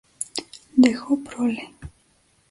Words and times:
Dejo 0.75 1.15
prole. 1.17 1.69